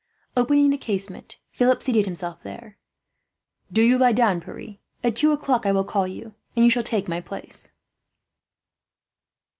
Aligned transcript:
Opening 0.35 0.71
the 0.71 0.79
casement, 0.79 1.37
Philip 1.51 1.83
seated 1.83 2.05
himself 2.05 2.41
there. 2.41 2.79
"Do 3.71 3.83
you 3.83 3.99
lie 3.99 4.13
down, 4.13 4.41
Pierre. 4.41 4.77
At 5.03 5.15
two 5.15 5.31
o'clock 5.31 5.67
I 5.67 5.71
will 5.71 5.83
call 5.83 6.07
you, 6.07 6.33
and 6.55 6.65
you 6.65 6.71
shall 6.71 6.81
take 6.81 7.07
my 7.07 7.21
place." 7.21 7.71